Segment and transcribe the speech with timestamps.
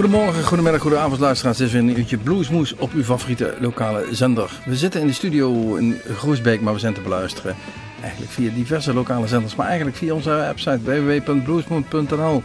[0.00, 1.56] Goedemorgen, goedemiddag, goedenavond luisteraars.
[1.58, 4.50] Dit is weer een uurtje Bluesmoes op uw favoriete lokale zender.
[4.64, 7.56] We zitten in de studio in Groesbeek, maar we zijn te beluisteren.
[8.02, 12.42] Eigenlijk via diverse lokale zenders, maar eigenlijk via onze website www.bluesmoes.nl.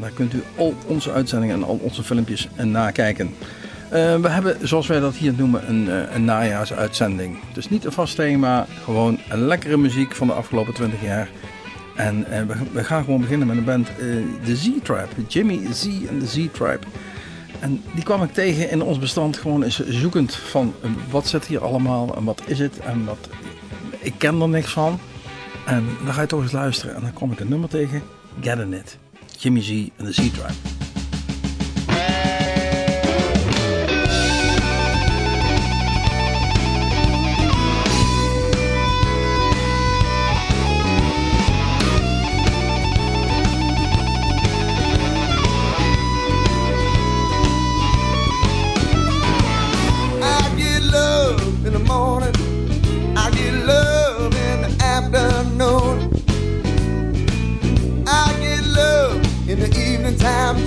[0.00, 3.26] Daar kunt u al onze uitzendingen en al onze filmpjes nakijken.
[3.26, 7.38] Uh, we hebben, zoals wij dat hier noemen, een, uh, een najaarsuitzending.
[7.52, 11.28] Dus niet een vast thema, gewoon een lekkere muziek van de afgelopen 20 jaar.
[11.96, 12.40] En uh,
[12.72, 13.88] we, gaan gewoon beginnen met een band,
[14.44, 15.08] de Z-Tribe.
[15.28, 16.86] Jimmy Z en de Z-Tribe.
[17.60, 20.74] En die kwam ik tegen in ons bestand gewoon eens zoekend van
[21.10, 23.28] wat zit hier allemaal en wat is het en wat...
[23.98, 24.98] Ik ken er niks van.
[25.66, 28.02] En dan ga je toch eens luisteren en dan kom ik een nummer tegen,
[28.40, 28.98] Get In It.
[29.38, 30.81] Jimmy Z en de Z-Tribe.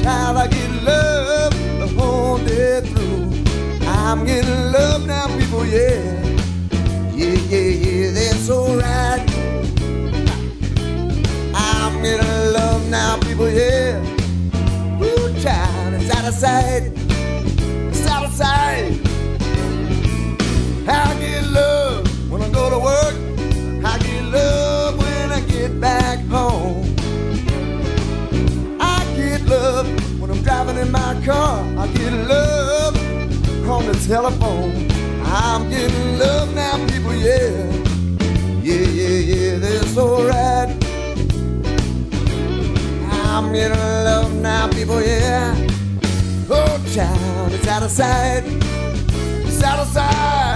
[0.05, 3.25] Child, I get love the whole day through.
[3.87, 5.97] I'm getting love now, people, yeah.
[7.11, 9.21] Yeah, yeah, yeah, that's alright.
[11.55, 13.97] I'm getting love now, people, yeah.
[15.01, 17.04] Ooh, child, it's out of sight.
[31.25, 31.59] Car.
[31.77, 32.95] I get love
[33.67, 34.87] on the telephone.
[35.23, 37.49] I'm getting love now, people, yeah.
[38.61, 40.69] Yeah, yeah, yeah, that's alright.
[43.25, 45.55] I'm getting love now, people, yeah.
[46.47, 48.43] Oh, child, it's out of sight.
[49.47, 50.54] It's out of sight.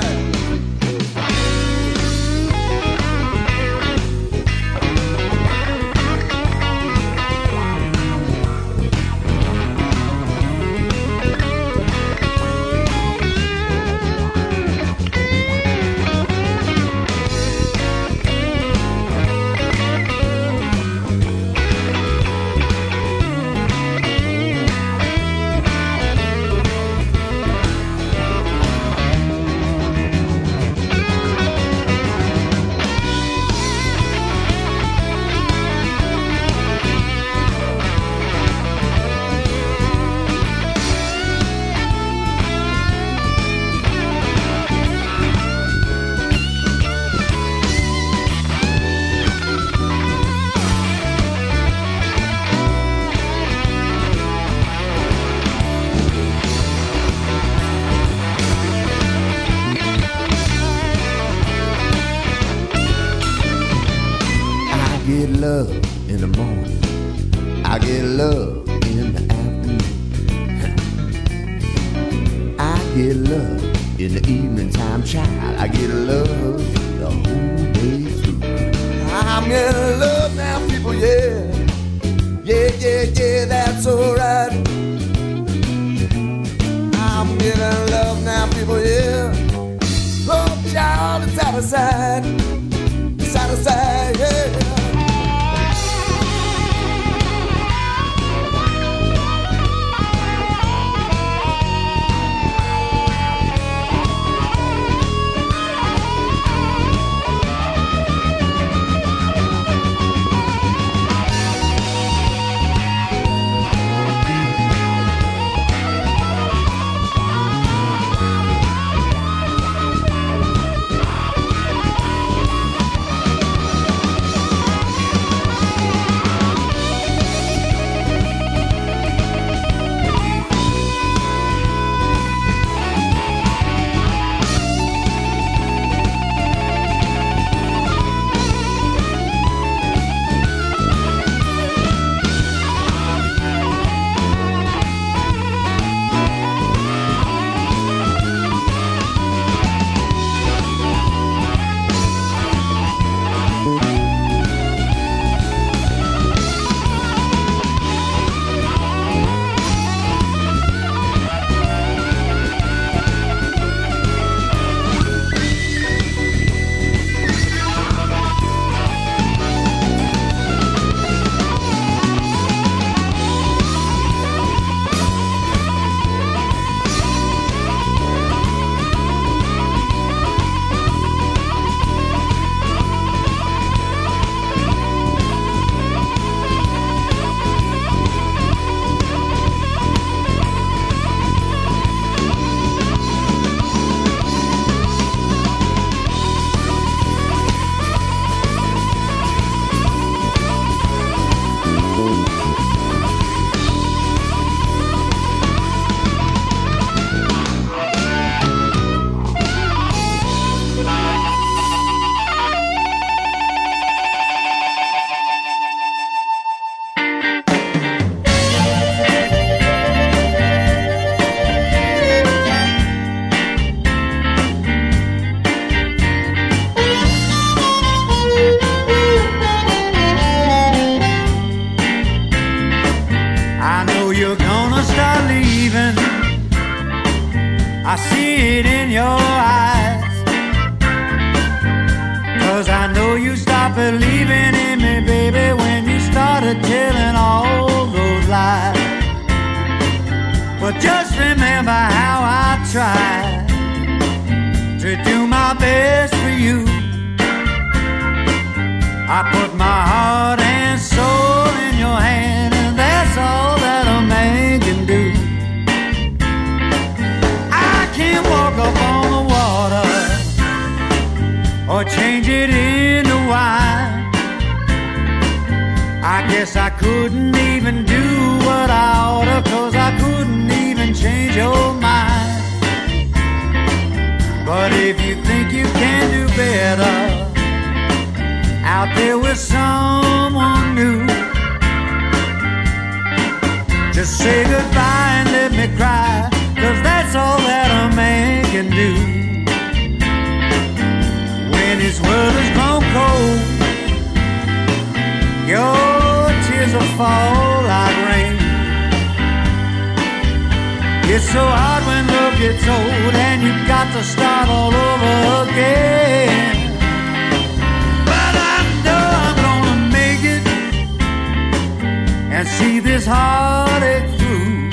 [322.40, 324.70] And see this heartache through.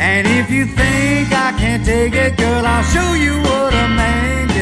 [0.00, 4.53] And if you think I can't take it, girl, I'll show you what a man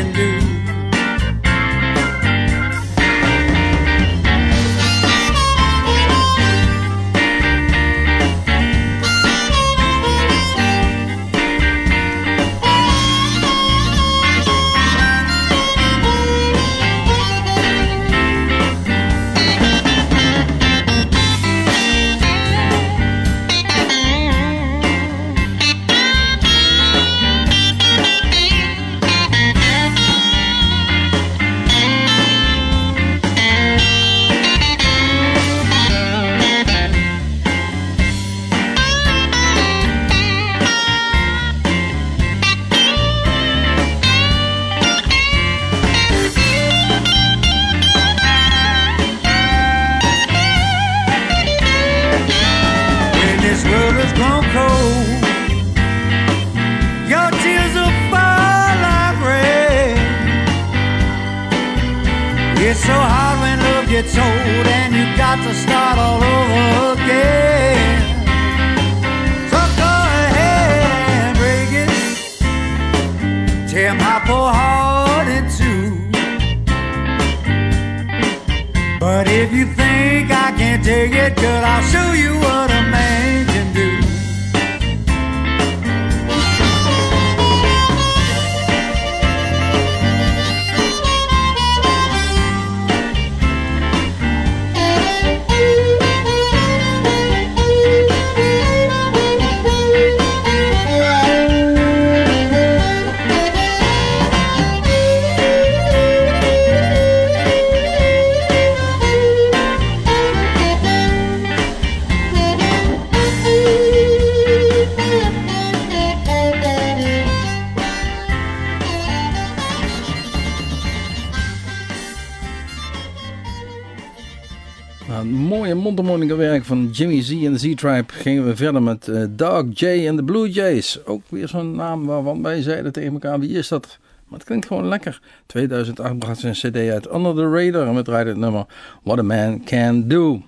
[126.03, 129.85] mondharmonica werk van Jimmy Z en de Z-Tribe gingen we verder met eh, Doug J
[129.85, 131.07] en de Blue Jays.
[131.07, 133.99] Ook weer zo'n naam waarvan wij zeiden tegen elkaar, wie is dat?
[134.29, 135.21] Maar het klinkt gewoon lekker.
[135.47, 138.67] 2008 bracht ze een cd uit Under the Radar en we draaiden het nummer
[139.03, 140.43] What a Man Can Do.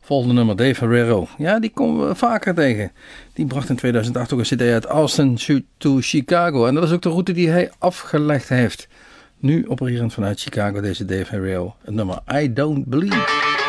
[0.00, 1.28] Volgende nummer, Dave Herrero.
[1.38, 2.92] Ja, die komen we vaker tegen.
[3.32, 5.38] Die bracht in 2008 ook een cd uit Austin
[5.78, 6.66] to Chicago.
[6.66, 8.88] En dat is ook de route die hij afgelegd heeft.
[9.38, 11.74] Nu opererend vanuit Chicago deze Dave Herrero.
[11.84, 13.59] Het nummer I Don't Believe.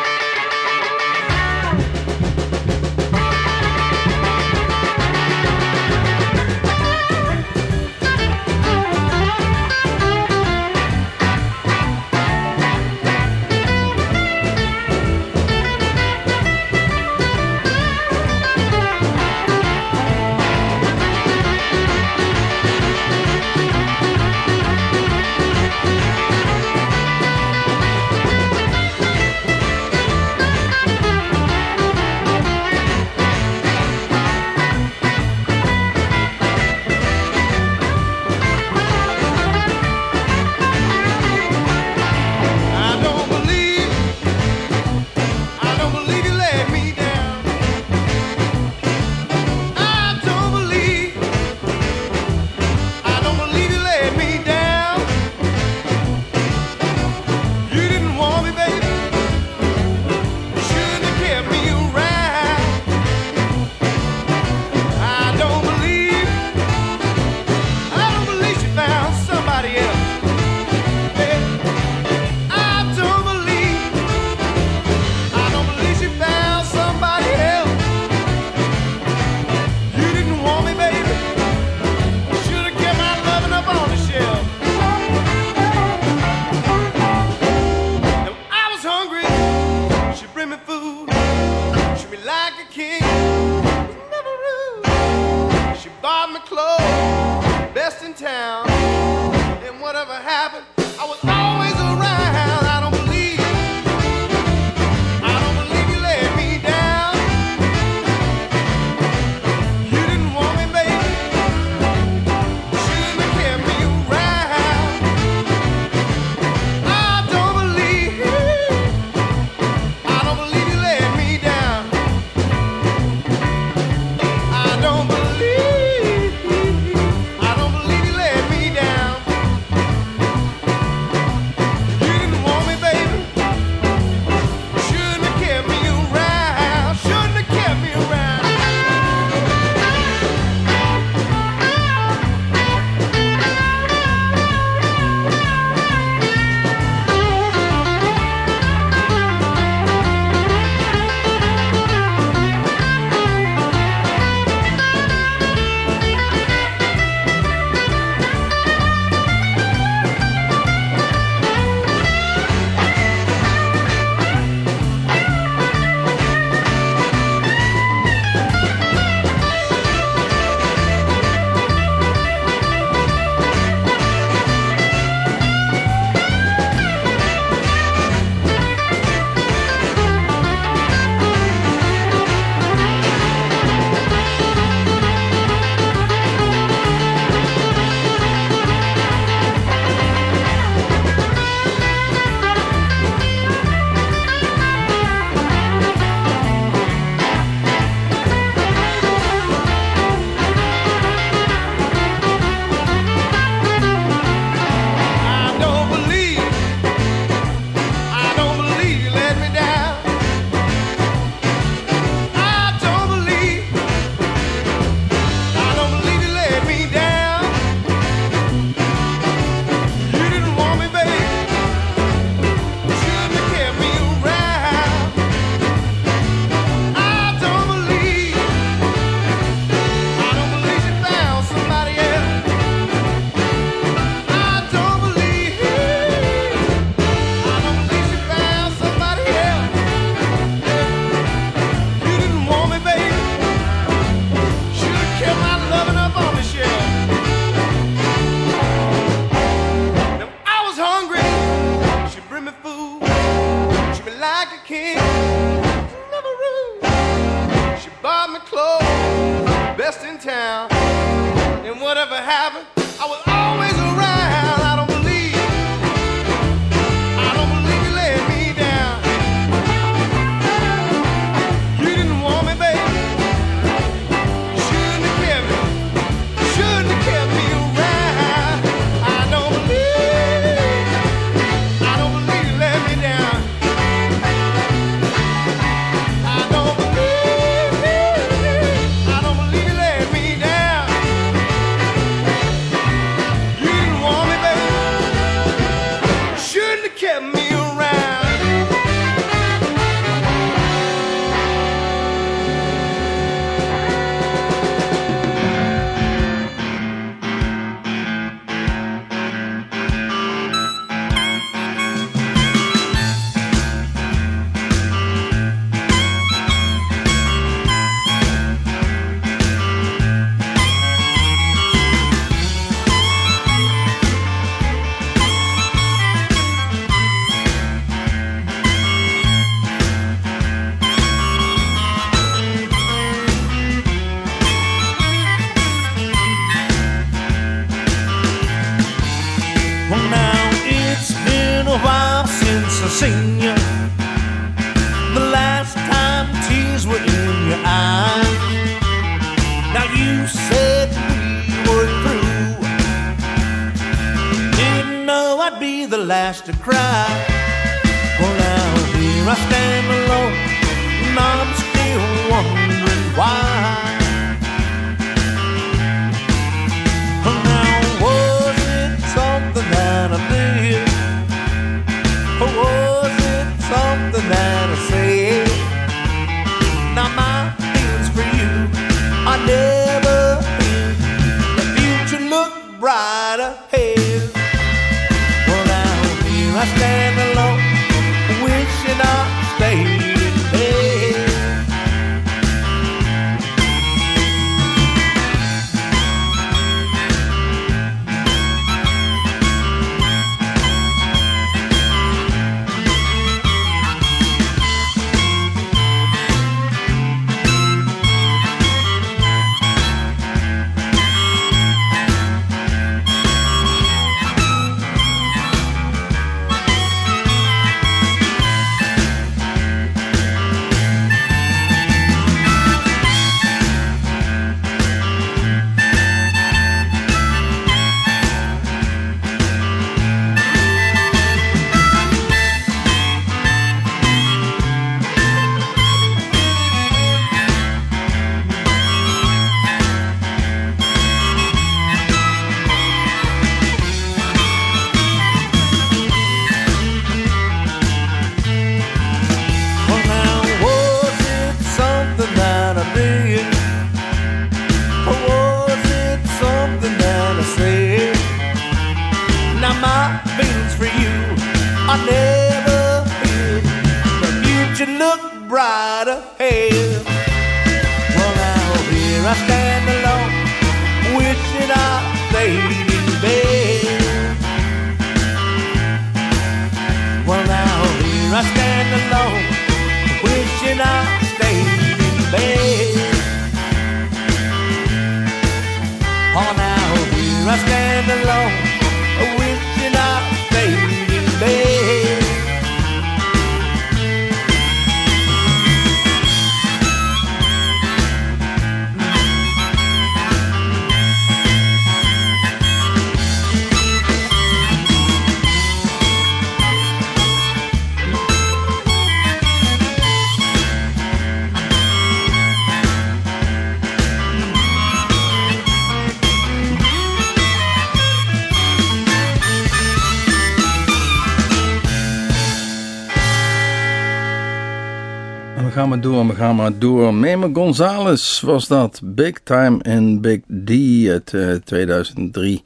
[525.72, 527.14] Gaan maar door, we gaan maar door.
[527.14, 529.00] Memo Gonzalez was dat.
[529.04, 530.70] Big Time in Big D
[531.08, 532.62] uit eh, 2003.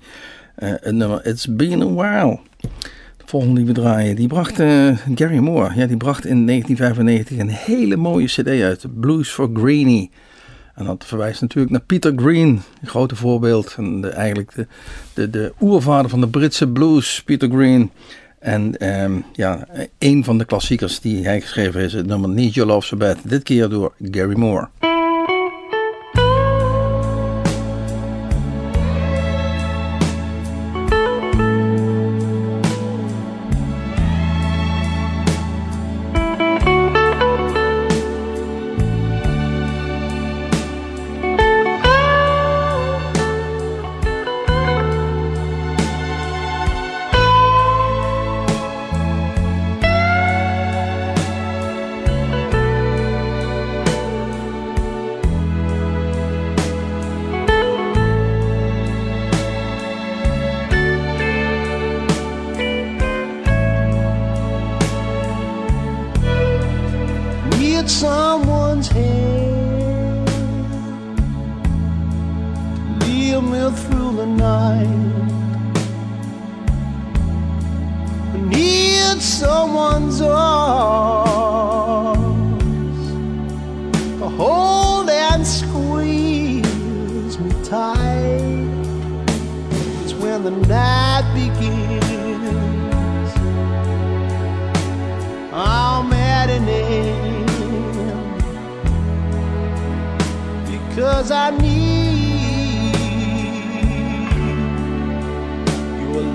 [0.54, 2.38] Eh, het nummer It's Been a While.
[3.16, 5.74] De volgende die we draaien, die bracht eh, Gary Moore.
[5.74, 9.00] Ja, die bracht in 1995 een hele mooie cd uit.
[9.00, 10.10] Blues for Greenie.
[10.74, 13.74] En dat verwijst natuurlijk naar Peter Green, een grote voorbeeld.
[13.78, 14.66] En eigenlijk de,
[15.14, 17.90] de, de oervader van de Britse blues, Peter Green.
[18.46, 19.66] En ehm, ja,
[19.98, 22.96] een van de klassiekers die hij geschreven heeft, is het nummer Need Your Love So
[22.96, 23.16] Bad.
[23.22, 24.68] Dit keer door Gary Moore.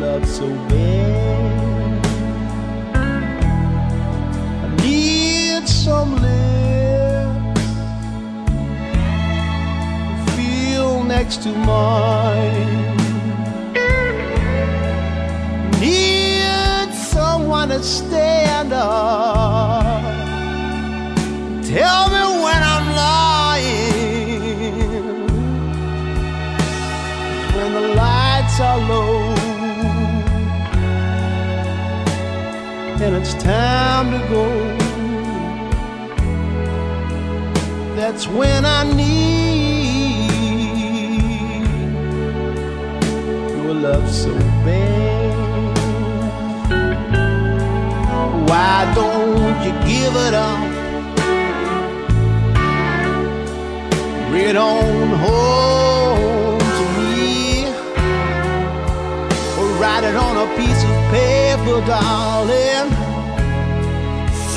[0.02, 2.06] Love so bad.
[2.96, 7.62] I need some lips
[10.16, 12.98] to feel next to mine.
[15.80, 20.02] Need someone to stand up.
[21.64, 22.11] Tell
[33.22, 34.46] it's time to go.
[37.96, 40.32] That's when I need
[43.64, 44.34] your love so
[44.66, 45.38] bad.
[48.50, 50.72] Why don't you give it up?
[54.34, 57.68] It on home to me.
[59.60, 63.01] Or write it on a piece of paper, darling.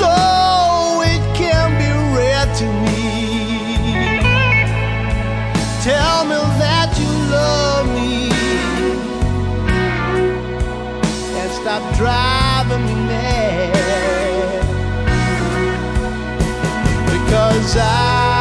[0.05, 2.99] So it can be read to me.
[5.87, 8.29] Tell me that you love me.
[11.39, 14.65] And stop driving me mad.
[17.11, 18.34] Because I I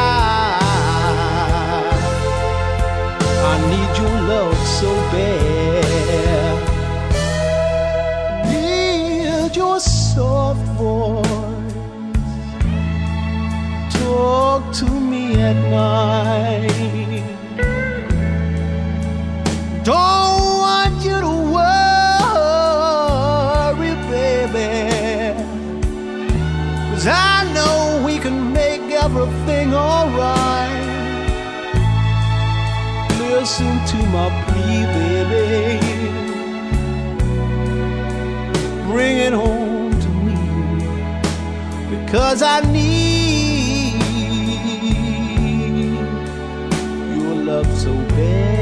[15.55, 17.23] at night.
[19.85, 21.64] Don't want you to worry,
[24.11, 24.71] baby.
[26.90, 30.83] Cause I know we can make everything alright.
[33.19, 35.81] Listen to my plea, baby.
[38.90, 40.37] Bring it home to me.
[41.90, 43.04] Because I need
[47.75, 48.54] so bad.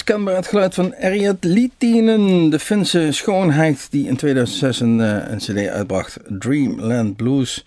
[0.00, 5.30] Was onmiskenbaar het geluid van Erjat Litinen, de Finse schoonheid die in 2006 een, eh,
[5.30, 7.64] een cd uitbracht, Dreamland Blues.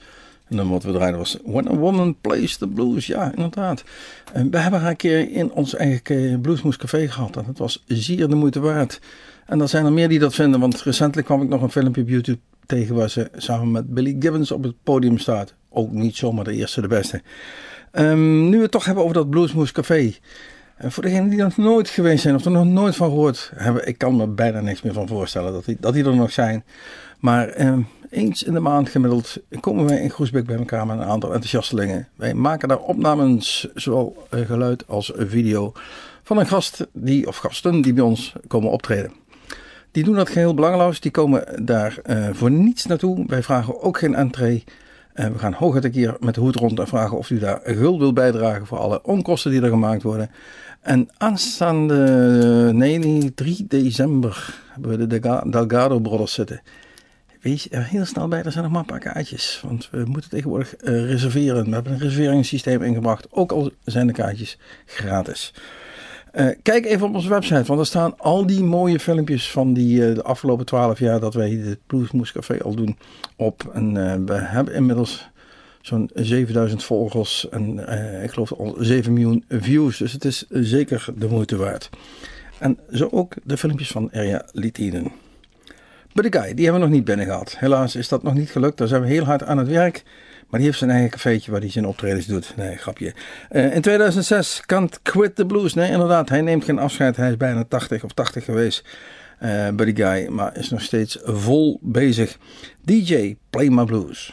[0.48, 3.08] En dan wat we draaiden was When a Woman Plays the Blues.
[3.08, 3.84] Ja, inderdaad.
[4.34, 7.84] En we hebben haar een keer in ons eigen Bluesmoes Café gehad en het was
[7.88, 9.00] zeer de moeite waard.
[9.46, 12.02] En er zijn er meer die dat vinden, want recentelijk kwam ik nog een filmpje
[12.02, 15.54] op YouTube tegen waar ze samen met Billy Gibbons op het podium staat.
[15.70, 17.22] Ook niet zomaar de eerste de beste.
[17.92, 20.14] Ehm, nu we het toch hebben over dat Bluesmoes Café.
[20.84, 23.88] En voor degenen die nog nooit geweest zijn of er nog nooit van gehoord hebben,
[23.88, 26.64] ik kan me bijna niks meer van voorstellen dat die, dat die er nog zijn.
[27.20, 31.04] Maar ehm, eens in de maand gemiddeld komen wij in Groesbeek bij elkaar met een
[31.04, 32.08] aantal enthousiastelingen.
[32.16, 35.72] Wij maken daar opnames, zowel eh, geluid als video,
[36.24, 39.14] van een gast die, of gasten die bij ons komen optreden.
[39.92, 43.24] Die doen dat geheel belangloos, die komen daar eh, voor niets naartoe.
[43.28, 44.64] Wij vragen ook geen entree.
[45.14, 47.60] Eh, we gaan hooguit een keer met de hoed rond en vragen of u daar
[47.64, 50.30] guld wil bijdragen voor alle onkosten die er gemaakt worden.
[50.84, 51.96] En aanstaande,
[52.74, 56.62] nee, nee 3 december hebben we de Delga- Delgado Brothers zitten.
[57.42, 59.62] Wees er heel snel bij, er zijn nog maar een paar kaartjes.
[59.64, 61.66] Want we moeten tegenwoordig eh, reserveren.
[61.66, 65.54] We hebben een reserveringssysteem ingebracht, ook al zijn de kaartjes gratis.
[66.32, 70.08] Eh, kijk even op onze website, want er staan al die mooie filmpjes van die,
[70.08, 72.98] eh, de afgelopen twaalf jaar dat wij het Bluesmoes Café al doen
[73.36, 73.70] op.
[73.74, 73.94] En
[74.26, 75.30] we hebben inmiddels
[75.84, 79.98] zo'n 7000 volgers en eh, ik geloof al 7 miljoen views.
[79.98, 81.90] Dus het is zeker de moeite waard.
[82.60, 85.12] En zo ook de filmpjes van Erja Litinen.
[86.14, 87.56] Buddy Guy, die hebben we nog niet binnen gehad.
[87.58, 88.78] Helaas is dat nog niet gelukt.
[88.78, 90.04] Daar zijn we heel hard aan het werk.
[90.50, 92.54] Maar die heeft zijn eigen cafeetje waar hij zijn optredens doet.
[92.56, 93.14] Nee, grapje.
[93.50, 95.74] Eh, in 2006, Can't Quit the Blues.
[95.74, 97.16] Nee, inderdaad, hij neemt geen afscheid.
[97.16, 98.84] Hij is bijna 80 of 80 geweest.
[99.40, 102.38] eh Buddy Guy, maar is nog steeds vol bezig.
[102.82, 104.30] DJ, Play My Blues.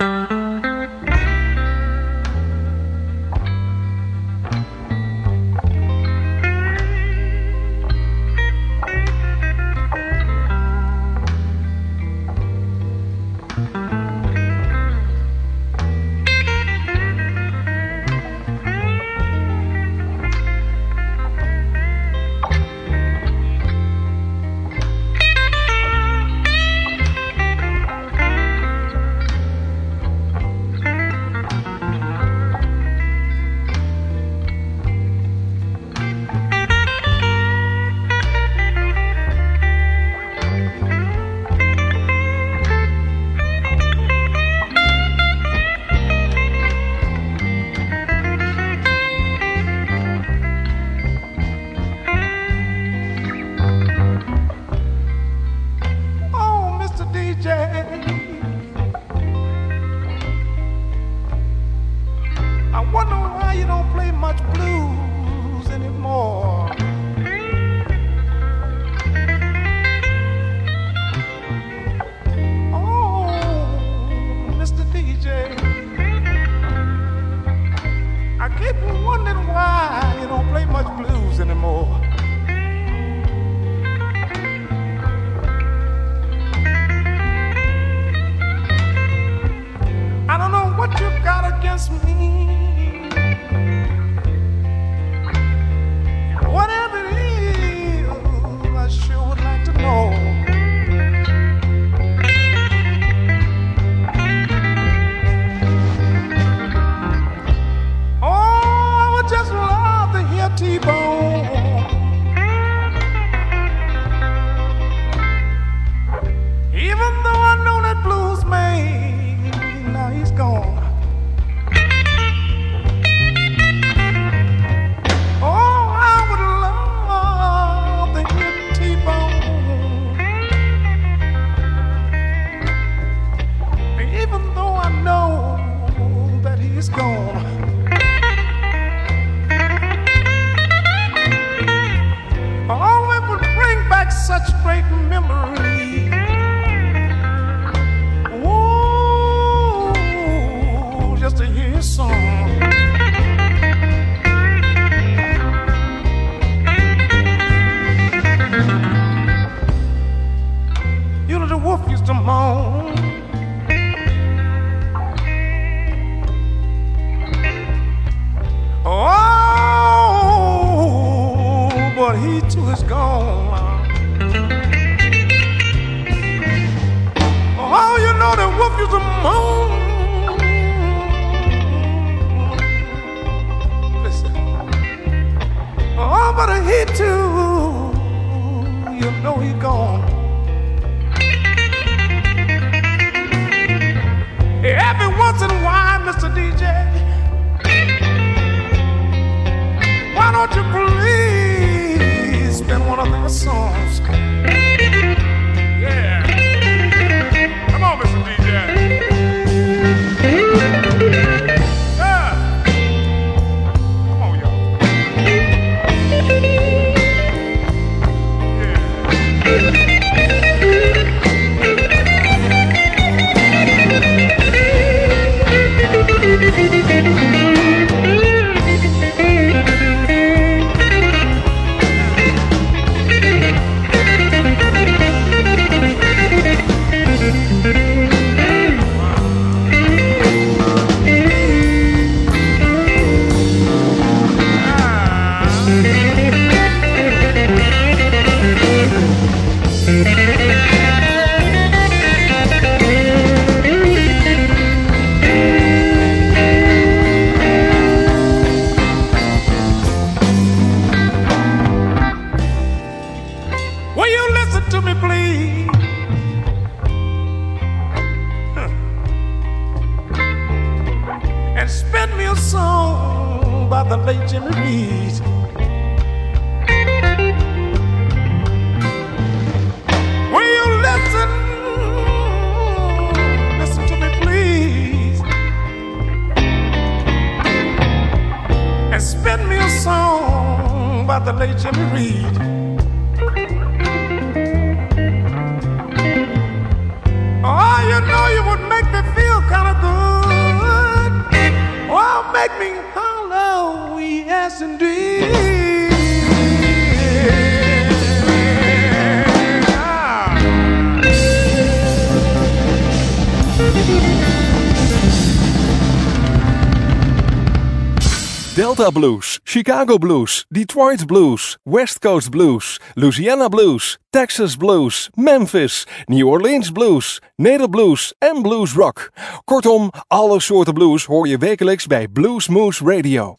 [319.81, 327.19] Chicago Blues, Detroit Blues, West Coast Blues, Louisiana Blues, Texas Blues, Memphis, New Orleans Blues,
[327.37, 329.11] Nederblues en Blues Rock.
[329.45, 333.39] Kortom, alle soorten blues hoor je wekelijks bij Blues Moose Radio.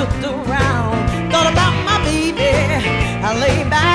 [0.00, 0.96] Looked around,
[1.30, 2.48] thought about my baby.
[3.22, 3.89] I lay back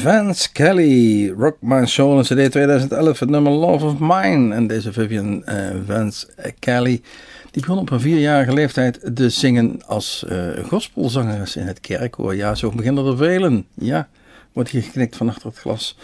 [0.00, 4.54] Vance Kelly, Rock My Soul, een CD 2011, het nummer Love of Mine.
[4.54, 6.26] En deze Vivian eh, Vance
[6.58, 7.02] Kelly,
[7.50, 12.34] die begon op een vierjarige leeftijd te zingen als eh, gospelzangeres in het kerkkoor.
[12.34, 13.66] Ja, zo beginnen er velen.
[13.74, 14.08] Ja,
[14.52, 15.96] wordt hier geknikt van achter het glas.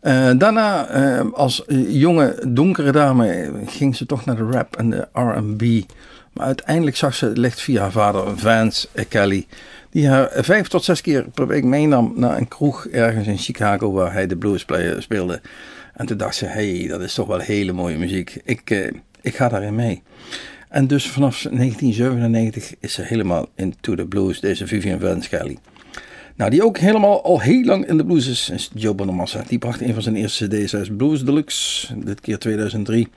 [0.00, 5.08] Eh, daarna, eh, als jonge donkere dame, ging ze toch naar de rap en de
[5.12, 5.92] R&B.
[6.32, 9.46] Maar uiteindelijk zag ze het licht via haar vader Vance Kelly
[9.90, 13.92] die haar vijf tot zes keer per week meenam naar een kroeg ergens in Chicago
[13.92, 14.66] waar hij de blues
[14.98, 15.40] speelde.
[15.94, 18.40] En toen dacht ze, hey, dat is toch wel hele mooie muziek.
[18.44, 20.02] Ik, eh, ik ga daarin mee.
[20.68, 25.58] En dus vanaf 1997 is ze helemaal into the blues, deze Vivian Vance Kelly.
[26.36, 29.42] Nou, die ook helemaal al heel lang in de blues is, is Joe Bonamassa.
[29.48, 33.08] Die bracht een van zijn eerste cd's uit Blues Deluxe, dit keer 2003.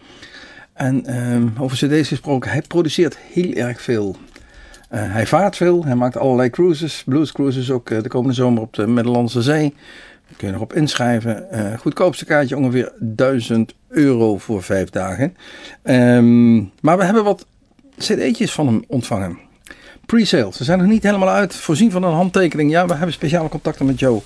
[0.73, 4.15] En ehm, over cd's gesproken, hij produceert heel erg veel.
[4.91, 8.61] Uh, hij vaart veel, hij maakt allerlei cruises, blues cruises ook uh, de komende zomer
[8.61, 9.73] op de Middellandse Zee.
[10.27, 11.47] Daar kun je nog op inschrijven.
[11.51, 15.35] Uh, goedkoopste kaartje ongeveer 1000 euro voor vijf dagen.
[15.83, 17.45] Um, maar we hebben wat
[17.97, 19.39] cd'tjes van hem ontvangen.
[20.05, 21.55] Pre-sale, ze zijn nog niet helemaal uit.
[21.55, 22.71] Voorzien van een handtekening.
[22.71, 24.21] Ja, we hebben speciale contacten met Joe.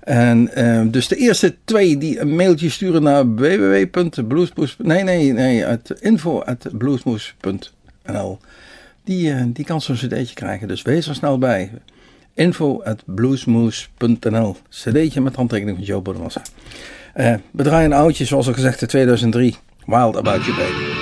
[0.00, 4.76] En uh, dus de eerste twee die een mailtje sturen naar www.bluesmoes...
[4.78, 5.94] Nee, nee, nee, uit
[9.52, 10.68] die kan zo'n cd'tje krijgen.
[10.68, 11.70] Dus wees er snel bij.
[12.34, 16.42] Info at bluesmoose.nl cd'tje met handtekening van Joe Bodemassa.
[17.16, 19.56] Uh, we draaien een oudje, zoals al gezegd, in 2003.
[19.86, 20.95] Wild About You Baby.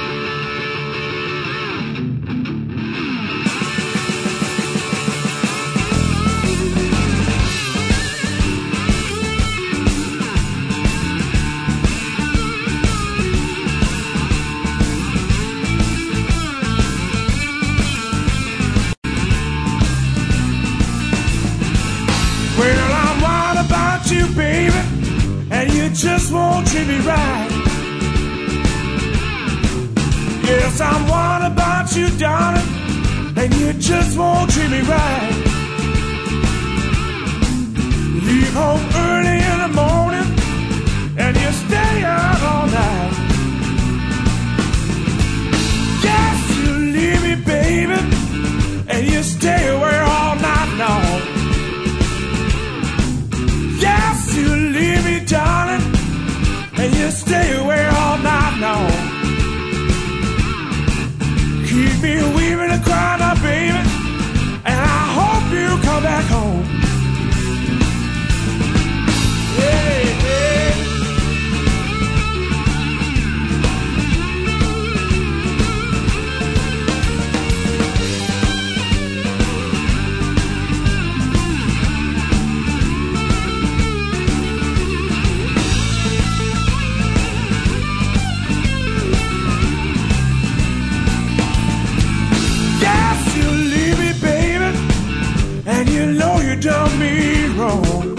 [97.57, 98.17] wrong.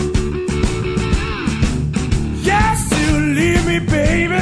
[2.42, 4.40] Yes, you leave me, baby,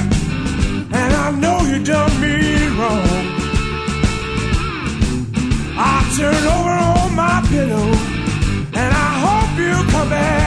[0.99, 3.25] and I know you done me wrong.
[5.75, 7.89] I turn over on my pillow,
[8.81, 10.42] and I hope you come back.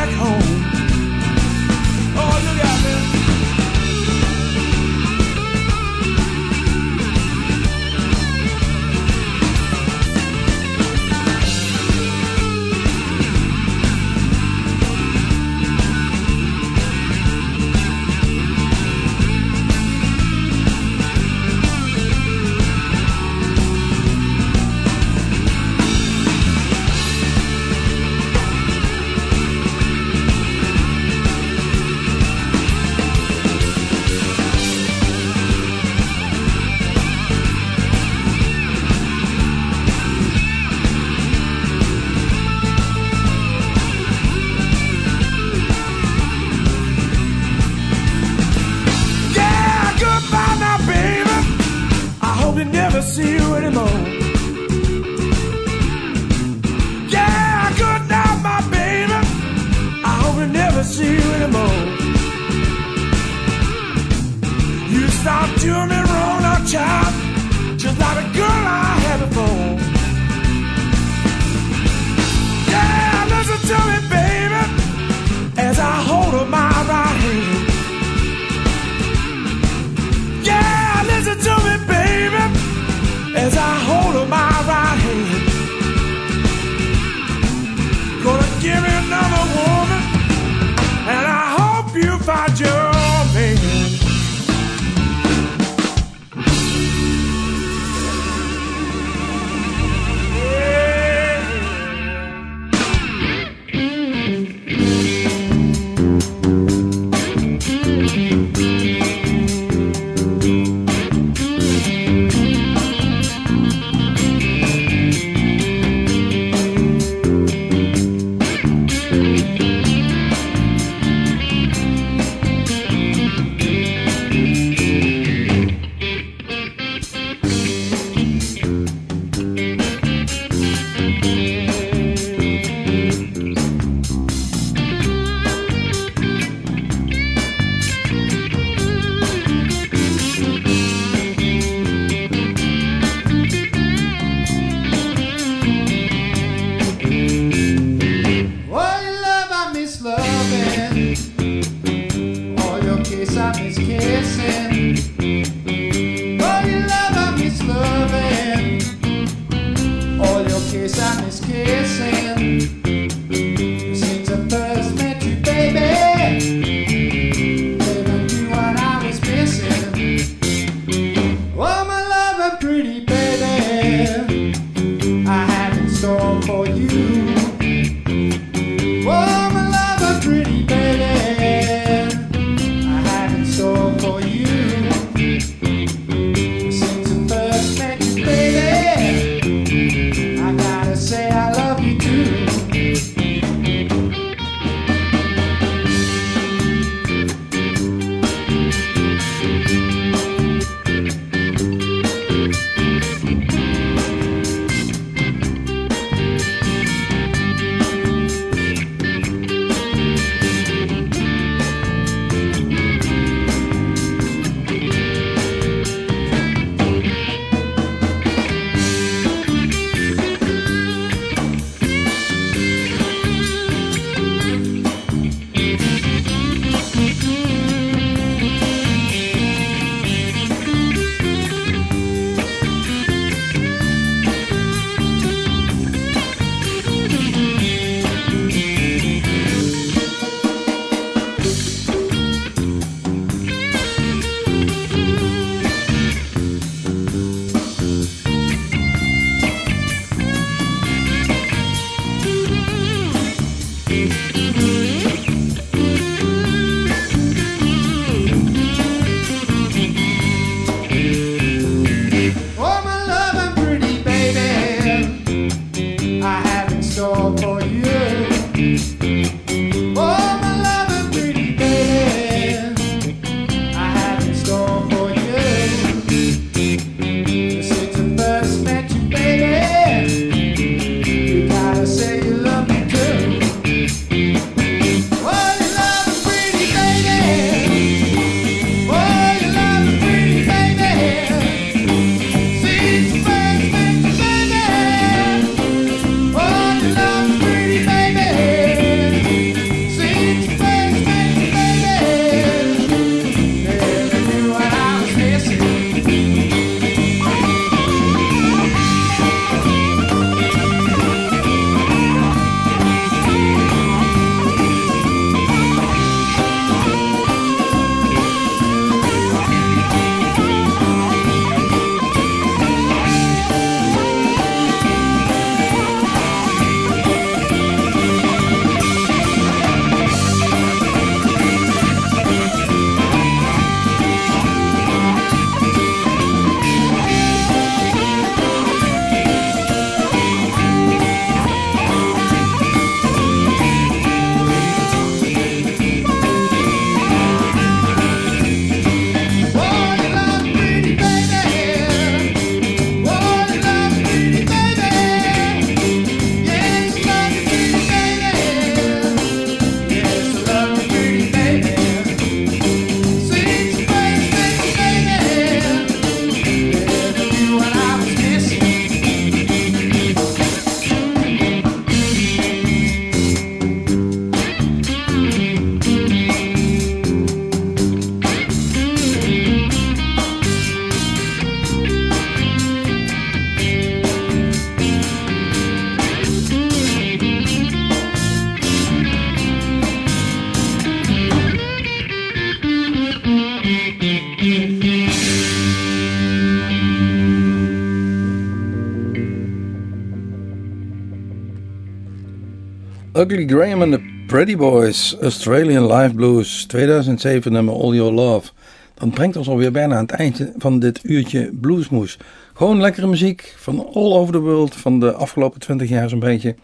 [403.16, 408.50] Ugly Graham and the Pretty Boys, Australian Live Blues, 2007 nummer All Your Love.
[408.94, 412.18] Dat brengt ons alweer bijna aan het einde van dit uurtje bluesmoes.
[412.54, 416.54] Gewoon lekkere muziek van all over the world, van de afgelopen 20 jaar zo'n beetje.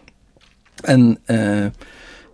[0.82, 1.64] En eh,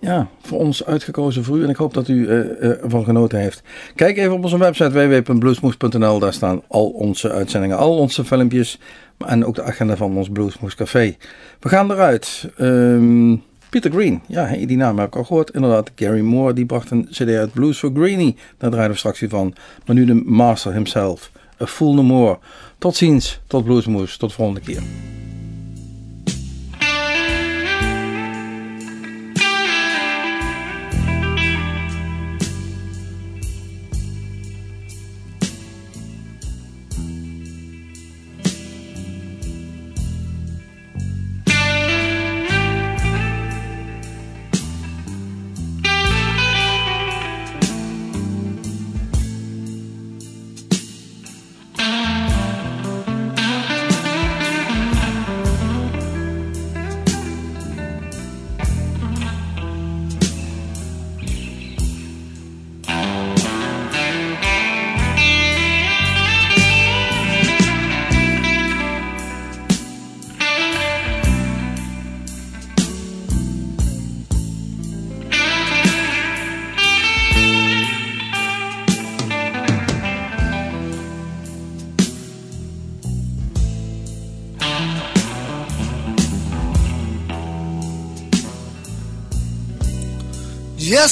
[0.00, 1.62] ja, voor ons uitgekozen voor u.
[1.62, 3.62] En ik hoop dat u eh, ervan genoten heeft.
[3.94, 6.18] Kijk even op onze website www.bluesmoes.nl.
[6.18, 8.78] Daar staan al onze uitzendingen, al onze filmpjes.
[9.26, 11.16] En ook de agenda van ons Bluesmoes Café.
[11.60, 12.50] We gaan eruit.
[12.56, 13.36] Ehm,
[13.70, 15.50] Peter Green, ja, die naam heb ik al gehoord.
[15.50, 18.36] Inderdaad, Gary Moore, die bracht een cd uit Blues for Greenie.
[18.58, 19.54] Daar draaiden we straks weer van.
[19.86, 21.30] Maar nu de master himself,
[21.62, 22.38] A Fool No More.
[22.78, 24.82] Tot ziens, tot Bluesmoes, tot de volgende keer.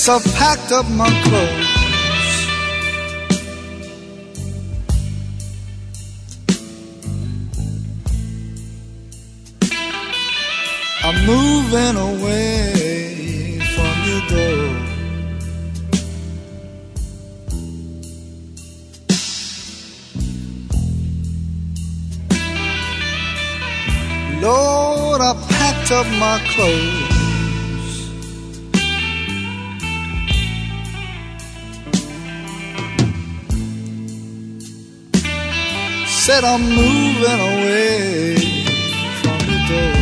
[0.06, 1.66] Yes, I've packed up my clothes.
[11.02, 14.66] I'm moving away from your door.
[24.40, 27.05] Lord, I packed up my clothes.
[36.36, 38.36] Said I'm moving away
[39.22, 39.96] from the door.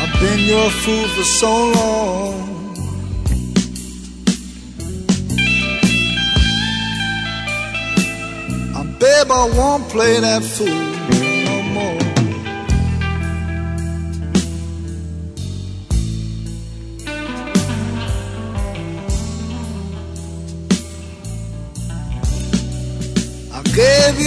[0.00, 2.40] I've been your fool for so long.
[8.98, 10.91] Babe, I won't play that fool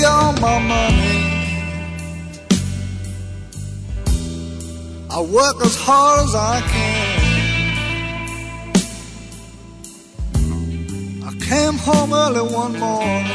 [0.06, 1.20] all my money.
[5.10, 7.16] I work as hard as I can.
[11.24, 13.32] I came home early one morning.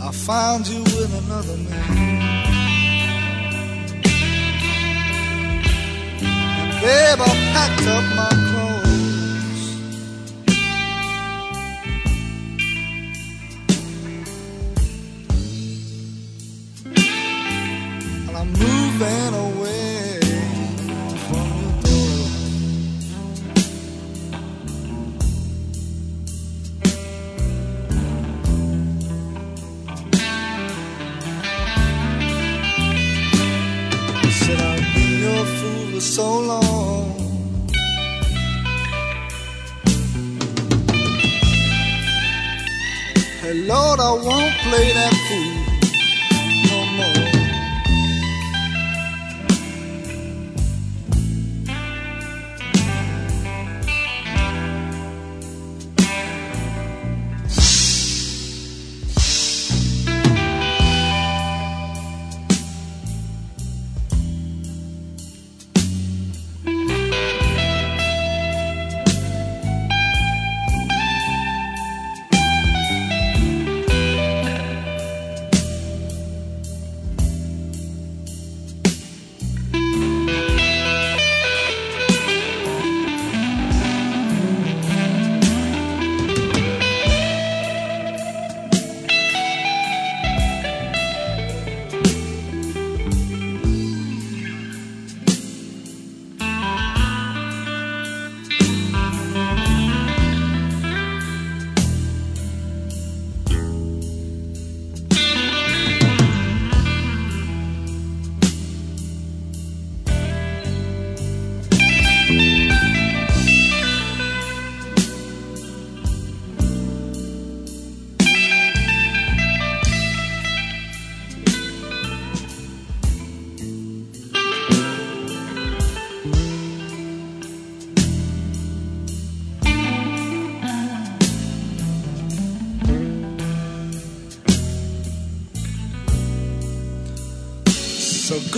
[0.00, 2.18] I found you with another man.
[6.80, 8.47] Babe, I packed up my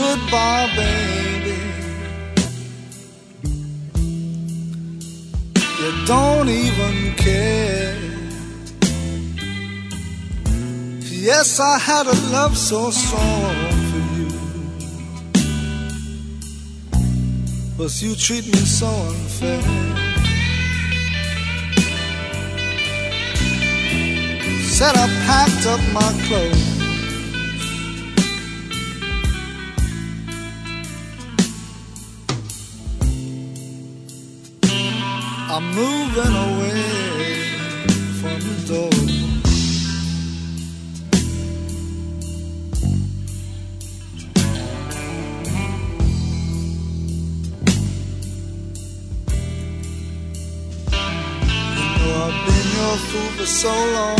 [0.01, 1.61] goodbye, baby.
[5.81, 7.99] You don't even care.
[11.29, 13.55] Yes, I had a love so strong
[13.91, 14.29] for you.
[17.77, 19.63] But you treat me so unfair.
[24.77, 26.70] Said I packed up my clothes.
[35.75, 36.83] Moving away
[38.21, 38.91] from the door.
[51.77, 54.19] You know I've been your fool for so long.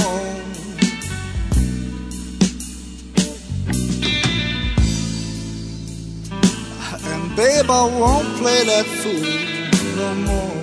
[7.13, 9.31] And babe, I won't play that fool
[9.97, 10.60] no more.